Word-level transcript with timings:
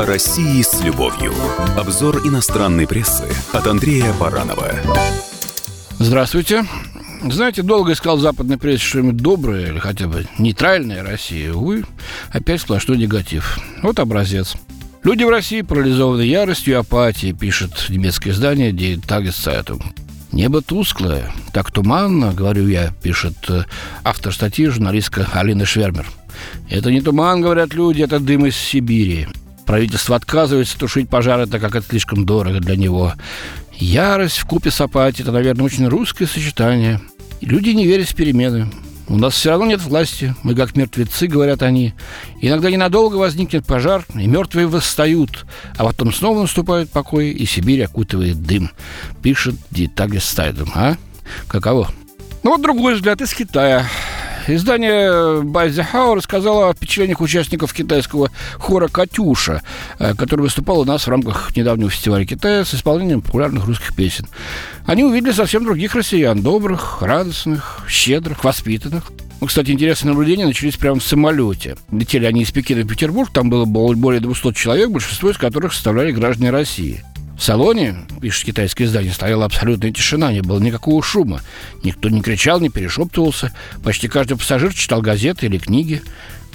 О 0.00 0.06
России 0.06 0.62
с 0.62 0.80
любовью. 0.80 1.34
Обзор 1.76 2.26
иностранной 2.26 2.86
прессы 2.86 3.28
от 3.52 3.66
Андрея 3.66 4.14
Баранова. 4.14 4.72
Здравствуйте. 5.98 6.64
Знаете, 7.22 7.60
долго 7.60 7.92
искал 7.92 8.16
западной 8.16 8.56
прессе 8.56 8.82
что-нибудь 8.82 9.18
доброе 9.18 9.66
или 9.66 9.78
хотя 9.78 10.08
бы 10.08 10.26
нейтральное 10.38 11.02
России. 11.02 11.50
Увы, 11.50 11.84
опять 12.32 12.62
сплошной 12.62 12.96
негатив. 12.96 13.58
Вот 13.82 13.98
образец. 13.98 14.54
Люди 15.04 15.24
в 15.24 15.28
России 15.28 15.60
парализованы 15.60 16.22
яростью 16.22 16.72
и 16.72 16.76
апатией, 16.78 17.34
пишет 17.34 17.90
немецкое 17.90 18.32
издание 18.32 18.72
Die 18.72 18.96
Tageszeitung. 19.06 19.84
Небо 20.32 20.62
тусклое, 20.62 21.30
так 21.52 21.70
туманно, 21.70 22.32
говорю 22.32 22.66
я, 22.68 22.90
пишет 23.02 23.36
э, 23.50 23.64
автор 24.02 24.32
статьи 24.32 24.64
журналистка 24.64 25.28
Алина 25.34 25.66
Швермер. 25.66 26.06
Это 26.70 26.90
не 26.90 27.02
туман, 27.02 27.42
говорят 27.42 27.74
люди, 27.74 28.00
это 28.00 28.18
дым 28.18 28.46
из 28.46 28.56
Сибири. 28.56 29.28
Правительство 29.70 30.16
отказывается 30.16 30.76
тушить 30.76 31.08
пожары, 31.08 31.46
так 31.46 31.60
как 31.60 31.76
это 31.76 31.86
слишком 31.88 32.26
дорого 32.26 32.58
для 32.58 32.74
него. 32.74 33.12
Ярость 33.72 34.38
в 34.38 34.44
купе 34.44 34.72
с 34.72 34.80
апатией– 34.80 35.22
это, 35.22 35.30
наверное, 35.30 35.64
очень 35.64 35.86
русское 35.86 36.26
сочетание. 36.26 37.00
люди 37.40 37.70
не 37.70 37.86
верят 37.86 38.08
в 38.08 38.16
перемены. 38.16 38.68
У 39.06 39.16
нас 39.16 39.34
все 39.34 39.50
равно 39.50 39.66
нет 39.66 39.80
власти. 39.80 40.34
Мы 40.42 40.56
как 40.56 40.74
мертвецы, 40.74 41.28
говорят 41.28 41.62
они. 41.62 41.94
Иногда 42.40 42.68
ненадолго 42.68 43.14
возникнет 43.14 43.64
пожар, 43.64 44.04
и 44.16 44.26
мертвые 44.26 44.66
восстают, 44.66 45.46
а 45.76 45.84
потом 45.84 46.12
снова 46.12 46.40
наступает 46.40 46.90
покой, 46.90 47.30
и 47.30 47.46
Сибирь 47.46 47.84
окутывает 47.84 48.42
дым. 48.42 48.72
Пишет 49.22 49.54
Дитагес 49.70 50.24
Стайдом. 50.24 50.72
А? 50.74 50.96
Каково? 51.46 51.92
Ну 52.42 52.50
вот 52.50 52.60
другой 52.60 52.96
взгляд 52.96 53.20
из 53.20 53.32
Китая. 53.32 53.86
Издание 54.54 55.42
Байзехау 55.42 56.16
рассказало 56.16 56.70
о 56.70 56.72
впечатлениях 56.72 57.20
участников 57.20 57.72
китайского 57.72 58.30
хора 58.58 58.88
«Катюша», 58.88 59.62
э, 60.00 60.14
который 60.16 60.40
выступал 60.40 60.80
у 60.80 60.84
нас 60.84 61.06
в 61.06 61.08
рамках 61.08 61.54
недавнего 61.54 61.88
фестиваля 61.88 62.24
Китая 62.24 62.64
с 62.64 62.74
исполнением 62.74 63.20
популярных 63.22 63.66
русских 63.66 63.94
песен. 63.94 64.26
Они 64.86 65.04
увидели 65.04 65.30
совсем 65.30 65.62
других 65.62 65.94
россиян, 65.94 66.42
добрых, 66.42 67.00
радостных, 67.00 67.84
щедрых, 67.88 68.42
воспитанных. 68.42 69.12
Ну, 69.40 69.46
кстати, 69.46 69.70
интересные 69.70 70.14
наблюдения 70.14 70.46
начались 70.46 70.76
прямо 70.76 70.98
в 70.98 71.04
самолете. 71.04 71.76
Летели 71.92 72.26
они 72.26 72.42
из 72.42 72.50
Пекина 72.50 72.82
в 72.82 72.88
Петербург, 72.88 73.30
там 73.32 73.50
было 73.50 73.64
более 73.66 74.20
200 74.20 74.52
человек, 74.54 74.90
большинство 74.90 75.30
из 75.30 75.38
которых 75.38 75.72
составляли 75.72 76.10
граждане 76.10 76.50
России. 76.50 77.04
В 77.40 77.42
салоне, 77.42 77.96
пишет 78.20 78.44
китайское 78.44 78.86
издание, 78.86 79.14
стояла 79.14 79.46
абсолютная 79.46 79.90
тишина, 79.92 80.30
не 80.30 80.42
было 80.42 80.60
никакого 80.60 81.02
шума. 81.02 81.40
Никто 81.82 82.10
не 82.10 82.20
кричал, 82.20 82.60
не 82.60 82.68
перешептывался. 82.68 83.50
Почти 83.82 84.08
каждый 84.08 84.36
пассажир 84.36 84.74
читал 84.74 85.00
газеты 85.00 85.46
или 85.46 85.56
книги. 85.56 86.02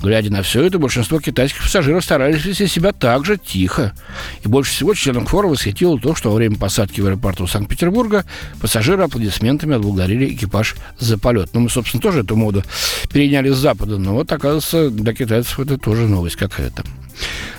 Глядя 0.04 0.32
на 0.32 0.44
все 0.44 0.62
это, 0.62 0.78
большинство 0.78 1.20
китайских 1.20 1.64
пассажиров 1.64 2.04
старались 2.04 2.46
вести 2.46 2.68
себя 2.68 2.92
так 2.92 3.26
же 3.26 3.40
тихо. 3.40 3.96
И 4.44 4.48
больше 4.48 4.74
всего 4.74 4.94
членам 4.94 5.26
хора 5.26 5.48
восхитило 5.48 6.00
то, 6.00 6.14
что 6.14 6.30
во 6.30 6.36
время 6.36 6.56
посадки 6.56 7.02
в 7.02 7.08
аэропорту 7.08 7.48
Санкт-Петербурга 7.48 8.24
пассажиры 8.62 9.02
аплодисментами 9.02 9.78
отблагодарили 9.78 10.36
экипаж 10.36 10.76
за 11.00 11.18
полет. 11.18 11.50
Ну, 11.54 11.62
мы, 11.62 11.72
собственно, 11.72 12.00
тоже 12.00 12.20
эту 12.20 12.36
моду 12.36 12.64
переняли 13.12 13.50
с 13.50 13.58
Запада, 13.58 13.98
но 13.98 14.14
вот, 14.14 14.32
оказывается, 14.32 14.92
для 14.92 15.16
китайцев 15.16 15.60
это 15.60 15.80
тоже 15.80 16.08
новость 16.08 16.36
какая-то. 16.36 16.84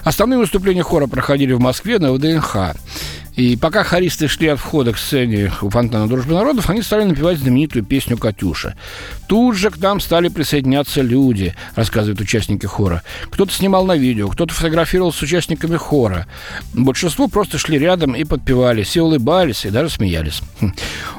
Основные 0.05 0.39
выступления 0.39 0.83
хора 0.83 1.09
проходили 1.09 1.53
в 1.53 1.61
Москве 1.61 1.99
на 1.99 2.13
ВДНХ. 2.13 2.77
И 3.37 3.57
пока 3.57 3.85
хористы 3.85 4.29
шли 4.29 4.49
от 4.49 4.59
входа 4.59 4.93
к 4.93 4.99
сцене 4.99 5.53
у 5.61 5.69
фонтана 5.69 6.09
Дружбы 6.09 6.33
народов, 6.33 6.71
они 6.71 6.81
стали 6.81 7.05
напевать 7.05 7.39
знаменитую 7.39 7.85
песню 7.85 8.17
«Катюша». 8.17 8.75
Тут 9.29 9.57
же 9.57 9.71
к 9.71 9.77
нам 9.79 10.01
стали 10.01 10.29
присоединяться 10.29 11.03
люди, 11.03 11.55
рассказывают 11.75 12.21
участники 12.21 12.65
хора. 12.65 13.03
Кто-то 13.31 13.53
снимал 13.53 13.85
на 13.85 13.97
видео, 13.97 14.29
кто-то 14.29 14.55
фотографировал 14.55 15.13
с 15.13 15.21
участниками 15.21 15.77
хора. 15.77 16.27
Большинство 16.73 17.29
просто 17.29 17.59
шли 17.59 17.79
рядом 17.79 18.15
и 18.15 18.25
подпевали, 18.25 18.85
все 18.85 19.03
улыбались 19.03 19.67
и 19.67 19.71
даже 19.71 19.91
смеялись. 19.91 20.41
Хм. 20.61 20.73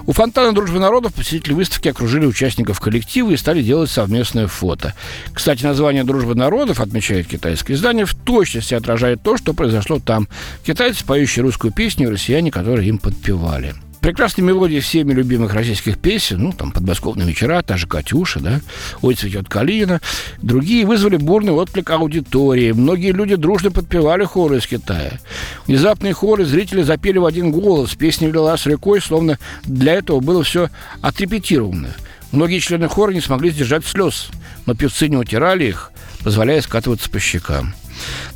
У 0.07 0.13
фонтана 0.13 0.53
Дружбы 0.53 0.79
народов 0.79 1.13
посетители 1.13 1.53
выставки 1.53 1.89
окружили 1.89 2.25
участников 2.25 2.79
коллектива 2.79 3.31
и 3.31 3.37
стали 3.37 3.61
делать 3.61 3.91
совместное 3.91 4.47
фото. 4.47 4.93
Кстати, 5.33 5.63
название 5.63 6.03
«Дружба 6.03 6.33
народов», 6.33 6.79
отмечает 6.79 7.27
китайское 7.27 7.75
издание, 7.75 8.05
в 8.05 8.15
точности 8.15 8.73
отражает 8.73 9.21
то, 9.21 9.37
что 9.37 9.53
произошло 9.53 9.99
там. 9.99 10.27
Китайцы, 10.65 11.05
поющие 11.05 11.43
русскую 11.43 11.73
песню, 11.73 12.06
и 12.07 12.11
россияне, 12.11 12.51
которые 12.51 12.89
им 12.89 12.97
подпевали. 12.97 13.75
Прекрасные 14.01 14.45
мелодии 14.45 14.79
всеми 14.79 15.11
любимых 15.11 15.53
российских 15.53 15.97
песен, 15.97 16.41
ну, 16.41 16.53
там, 16.53 16.71
«Подмосковные 16.71 17.27
вечера», 17.27 17.61
та 17.61 17.77
же 17.77 17.87
«Катюша», 17.87 18.39
да, 18.39 18.61
«Ой, 19.01 19.15
цветет 19.15 19.49
калина», 19.49 20.01
другие 20.41 20.85
вызвали 20.85 21.17
бурный 21.17 21.51
отклик 21.51 21.89
аудитории. 21.89 22.71
Многие 22.71 23.11
люди 23.11 23.35
дружно 23.35 23.71
подпевали 23.71 24.23
хоры 24.23 24.59
из 24.59 24.67
Китая. 24.67 25.19
Внезапные 25.65 26.13
хоры 26.13 26.45
зрители 26.45 26.83
запели 26.83 27.17
в 27.17 27.25
один 27.25 27.51
голос, 27.51 27.95
песня 27.95 28.29
лилась 28.29 28.65
рекой, 28.65 29.01
словно 29.01 29.39
для 29.63 29.95
этого 29.95 30.19
было 30.19 30.43
все 30.43 30.69
отрепетировано. 31.01 31.89
Многие 32.31 32.59
члены 32.59 32.87
хора 32.87 33.11
не 33.11 33.21
смогли 33.21 33.49
сдержать 33.49 33.85
слез, 33.85 34.29
но 34.65 34.75
певцы 34.75 35.07
не 35.07 35.17
утирали 35.17 35.65
их, 35.65 35.91
позволяя 36.27 36.59
скатываться 36.59 37.09
по 37.09 37.21
щекам. 37.21 37.73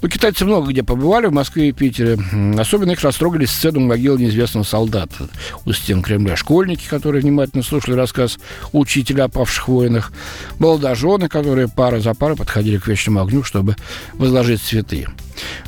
Ну, 0.02 0.08
китайцы 0.08 0.46
много 0.46 0.72
где 0.72 0.82
побывали, 0.82 1.26
в 1.26 1.34
Москве 1.34 1.68
и 1.68 1.72
Питере. 1.74 2.18
Особенно 2.58 2.92
их 2.92 3.02
растрогали 3.02 3.44
сцену 3.44 3.82
могилы 3.82 4.18
неизвестного 4.18 4.64
солдата 4.64 5.28
у 5.66 5.74
стен 5.74 6.02
Кремля. 6.02 6.38
Школьники, 6.38 6.88
которые 6.88 7.22
внимательно 7.22 7.64
слушали 7.64 7.96
рассказ 7.96 8.40
учителя 8.72 9.26
о 9.26 9.28
павших 9.28 9.68
воинах. 9.68 10.14
Молодожены, 10.58 11.28
которые 11.28 11.68
пара 11.68 12.00
за 12.00 12.14
парой 12.14 12.38
подходили 12.38 12.78
к 12.78 12.88
вечному 12.88 13.20
огню, 13.20 13.44
чтобы 13.44 13.76
возложить 14.14 14.62
цветы. 14.62 15.08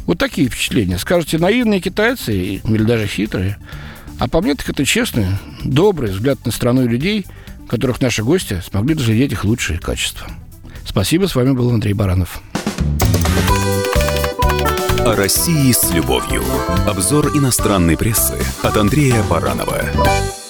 Вот 0.05 0.17
такие 0.17 0.47
впечатления. 0.47 1.00
Скажете, 1.00 1.40
наивные 1.40 1.81
китайцы 1.81 2.34
или 2.34 2.84
даже 2.84 3.05
хитрые. 3.05 3.57
А 4.17 4.29
по 4.29 4.41
мне 4.41 4.55
так 4.55 4.69
это 4.69 4.85
честный, 4.85 5.28
добрый 5.66 6.11
взгляд 6.11 6.45
на 6.45 6.53
страну 6.53 6.85
и 6.85 6.88
людей, 6.88 7.25
которых 7.67 8.00
наши 8.00 8.23
гости 8.23 8.63
смогли 8.66 8.95
разглядеть 8.95 9.34
их 9.34 9.44
лучшие 9.44 9.78
качества. 9.78 10.29
Спасибо, 10.94 11.26
с 11.26 11.34
вами 11.34 11.54
был 11.54 11.72
Андрей 11.72 11.94
Баранов. 11.94 12.40
О 15.00 15.16
России 15.16 15.72
с 15.72 15.92
любовью. 15.92 16.44
Обзор 16.88 17.36
иностранной 17.36 17.98
прессы 17.98 18.38
от 18.62 18.78
Андрея 18.78 19.24
Баранова. 19.24 20.43